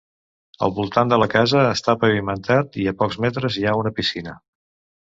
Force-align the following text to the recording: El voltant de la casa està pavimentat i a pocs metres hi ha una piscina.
El 0.67 0.71
voltant 0.79 1.11
de 1.11 1.19
la 1.25 1.27
casa 1.35 1.61
està 1.73 1.97
pavimentat 2.05 2.81
i 2.85 2.89
a 2.89 2.95
pocs 3.05 3.21
metres 3.29 3.61
hi 3.63 3.67
ha 3.75 3.79
una 3.85 3.95
piscina. 4.01 4.41